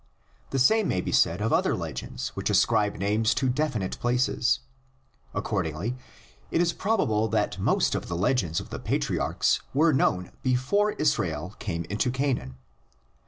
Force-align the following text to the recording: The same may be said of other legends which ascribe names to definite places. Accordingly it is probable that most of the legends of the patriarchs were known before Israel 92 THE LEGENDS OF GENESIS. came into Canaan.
The 0.49 0.57
same 0.57 0.87
may 0.87 0.99
be 0.99 1.11
said 1.11 1.41
of 1.41 1.53
other 1.53 1.75
legends 1.75 2.29
which 2.29 2.49
ascribe 2.49 2.95
names 2.95 3.35
to 3.35 3.47
definite 3.49 3.99
places. 3.99 4.61
Accordingly 5.31 5.95
it 6.49 6.59
is 6.59 6.73
probable 6.73 7.27
that 7.27 7.59
most 7.59 7.93
of 7.93 8.07
the 8.07 8.17
legends 8.17 8.59
of 8.59 8.71
the 8.71 8.79
patriarchs 8.79 9.61
were 9.75 9.93
known 9.93 10.31
before 10.41 10.93
Israel 10.93 11.49
92 11.49 11.49
THE 11.49 11.49
LEGENDS 11.49 11.55
OF 11.55 11.59
GENESIS. 11.59 11.65
came 11.67 11.91
into 11.91 12.11
Canaan. 12.39 12.55